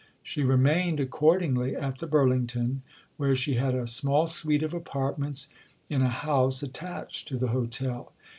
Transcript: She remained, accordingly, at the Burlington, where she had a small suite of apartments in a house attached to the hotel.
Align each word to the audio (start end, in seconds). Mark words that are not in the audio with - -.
She 0.23 0.41
remained, 0.41 0.99
accordingly, 0.99 1.75
at 1.75 1.99
the 1.99 2.07
Burlington, 2.07 2.81
where 3.17 3.35
she 3.35 3.53
had 3.57 3.75
a 3.75 3.85
small 3.85 4.25
suite 4.25 4.63
of 4.63 4.73
apartments 4.73 5.49
in 5.91 6.01
a 6.01 6.09
house 6.09 6.63
attached 6.63 7.27
to 7.27 7.37
the 7.37 7.49
hotel. 7.49 8.11